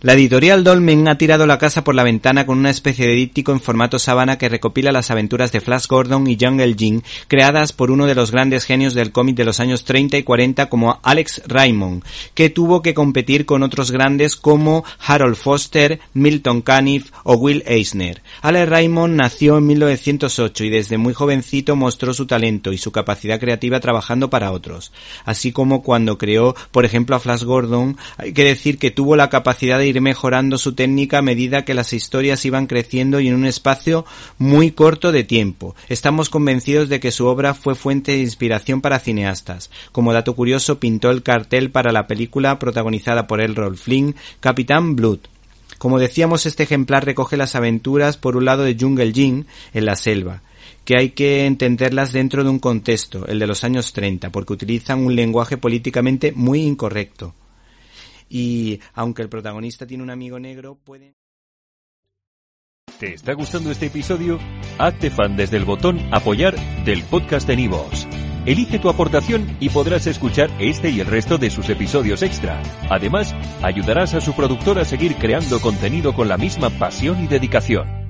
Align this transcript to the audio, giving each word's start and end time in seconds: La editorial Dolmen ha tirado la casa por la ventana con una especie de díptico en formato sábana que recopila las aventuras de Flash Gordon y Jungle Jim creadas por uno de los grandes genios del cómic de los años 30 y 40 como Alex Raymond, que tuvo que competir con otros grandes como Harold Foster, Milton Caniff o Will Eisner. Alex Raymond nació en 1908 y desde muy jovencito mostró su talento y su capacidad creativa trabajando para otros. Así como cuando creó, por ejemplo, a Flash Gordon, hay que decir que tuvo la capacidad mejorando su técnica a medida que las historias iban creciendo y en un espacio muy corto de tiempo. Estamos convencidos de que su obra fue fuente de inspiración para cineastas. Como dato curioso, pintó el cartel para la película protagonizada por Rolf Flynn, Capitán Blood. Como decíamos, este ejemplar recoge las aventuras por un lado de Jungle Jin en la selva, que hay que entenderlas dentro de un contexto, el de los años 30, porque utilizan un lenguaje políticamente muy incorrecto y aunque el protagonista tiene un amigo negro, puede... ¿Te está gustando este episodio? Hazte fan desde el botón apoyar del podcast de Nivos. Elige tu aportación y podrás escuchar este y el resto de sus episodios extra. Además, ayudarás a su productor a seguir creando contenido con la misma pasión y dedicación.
La 0.00 0.12
editorial 0.12 0.64
Dolmen 0.64 1.08
ha 1.08 1.16
tirado 1.16 1.46
la 1.46 1.58
casa 1.58 1.84
por 1.84 1.94
la 1.94 2.02
ventana 2.02 2.44
con 2.44 2.58
una 2.58 2.70
especie 2.70 3.06
de 3.06 3.14
díptico 3.14 3.52
en 3.52 3.60
formato 3.60 3.98
sábana 3.98 4.36
que 4.36 4.48
recopila 4.48 4.92
las 4.92 5.10
aventuras 5.10 5.52
de 5.52 5.60
Flash 5.60 5.86
Gordon 5.86 6.28
y 6.28 6.36
Jungle 6.38 6.74
Jim 6.76 7.00
creadas 7.28 7.72
por 7.72 7.90
uno 7.90 8.06
de 8.06 8.14
los 8.14 8.30
grandes 8.30 8.64
genios 8.64 8.94
del 8.94 9.12
cómic 9.12 9.36
de 9.36 9.44
los 9.44 9.60
años 9.60 9.84
30 9.84 10.18
y 10.18 10.22
40 10.22 10.68
como 10.68 11.00
Alex 11.02 11.42
Raymond, 11.46 12.04
que 12.34 12.50
tuvo 12.50 12.82
que 12.82 12.94
competir 12.94 13.46
con 13.46 13.62
otros 13.62 13.90
grandes 13.90 14.36
como 14.36 14.84
Harold 15.06 15.36
Foster, 15.36 16.00
Milton 16.12 16.62
Caniff 16.62 17.10
o 17.22 17.34
Will 17.36 17.62
Eisner. 17.66 18.22
Alex 18.42 18.68
Raymond 18.68 19.16
nació 19.16 19.58
en 19.58 19.66
1908 19.66 20.64
y 20.64 20.70
desde 20.70 20.98
muy 20.98 21.14
jovencito 21.14 21.76
mostró 21.76 22.12
su 22.12 22.26
talento 22.26 22.72
y 22.72 22.78
su 22.78 22.92
capacidad 22.92 23.40
creativa 23.40 23.80
trabajando 23.80 24.28
para 24.28 24.52
otros. 24.52 24.92
Así 25.24 25.52
como 25.52 25.82
cuando 25.82 26.18
creó, 26.18 26.54
por 26.70 26.84
ejemplo, 26.84 27.16
a 27.16 27.20
Flash 27.20 27.44
Gordon, 27.44 27.96
hay 28.18 28.32
que 28.32 28.44
decir 28.44 28.78
que 28.78 28.90
tuvo 28.90 29.16
la 29.16 29.30
capacidad 29.30 29.78
mejorando 29.92 30.58
su 30.58 30.74
técnica 30.74 31.18
a 31.18 31.22
medida 31.22 31.64
que 31.64 31.74
las 31.74 31.92
historias 31.92 32.44
iban 32.44 32.66
creciendo 32.66 33.20
y 33.20 33.28
en 33.28 33.34
un 33.34 33.44
espacio 33.44 34.04
muy 34.38 34.70
corto 34.70 35.12
de 35.12 35.24
tiempo. 35.24 35.76
Estamos 35.88 36.30
convencidos 36.30 36.88
de 36.88 37.00
que 37.00 37.12
su 37.12 37.26
obra 37.26 37.54
fue 37.54 37.74
fuente 37.74 38.12
de 38.12 38.18
inspiración 38.18 38.80
para 38.80 38.98
cineastas. 38.98 39.70
Como 39.92 40.12
dato 40.12 40.34
curioso, 40.34 40.80
pintó 40.80 41.10
el 41.10 41.22
cartel 41.22 41.70
para 41.70 41.92
la 41.92 42.06
película 42.06 42.58
protagonizada 42.58 43.26
por 43.26 43.40
Rolf 43.54 43.82
Flynn, 43.82 44.16
Capitán 44.40 44.96
Blood. 44.96 45.20
Como 45.78 45.98
decíamos, 45.98 46.46
este 46.46 46.62
ejemplar 46.62 47.04
recoge 47.04 47.36
las 47.36 47.54
aventuras 47.54 48.16
por 48.16 48.36
un 48.36 48.46
lado 48.46 48.62
de 48.62 48.76
Jungle 48.78 49.12
Jin 49.12 49.46
en 49.74 49.84
la 49.84 49.96
selva, 49.96 50.40
que 50.84 50.96
hay 50.96 51.10
que 51.10 51.44
entenderlas 51.44 52.12
dentro 52.12 52.42
de 52.42 52.50
un 52.50 52.58
contexto, 52.58 53.26
el 53.26 53.38
de 53.38 53.46
los 53.46 53.64
años 53.64 53.92
30, 53.92 54.30
porque 54.30 54.54
utilizan 54.54 55.04
un 55.04 55.14
lenguaje 55.14 55.58
políticamente 55.58 56.32
muy 56.32 56.62
incorrecto 56.62 57.34
y 58.28 58.80
aunque 58.92 59.22
el 59.22 59.28
protagonista 59.28 59.86
tiene 59.86 60.02
un 60.02 60.10
amigo 60.10 60.38
negro, 60.38 60.76
puede... 60.76 61.14
¿Te 62.98 63.14
está 63.14 63.32
gustando 63.34 63.70
este 63.70 63.86
episodio? 63.86 64.38
Hazte 64.78 65.10
fan 65.10 65.36
desde 65.36 65.56
el 65.56 65.64
botón 65.64 65.98
apoyar 66.12 66.54
del 66.84 67.02
podcast 67.04 67.46
de 67.48 67.56
Nivos. 67.56 68.06
Elige 68.46 68.78
tu 68.78 68.88
aportación 68.88 69.56
y 69.58 69.70
podrás 69.70 70.06
escuchar 70.06 70.50
este 70.58 70.90
y 70.90 71.00
el 71.00 71.06
resto 71.06 71.38
de 71.38 71.50
sus 71.50 71.68
episodios 71.70 72.22
extra. 72.22 72.62
Además, 72.90 73.34
ayudarás 73.62 74.14
a 74.14 74.20
su 74.20 74.34
productor 74.34 74.78
a 74.78 74.84
seguir 74.84 75.16
creando 75.16 75.60
contenido 75.60 76.14
con 76.14 76.28
la 76.28 76.36
misma 76.36 76.70
pasión 76.70 77.24
y 77.24 77.26
dedicación. 77.26 78.03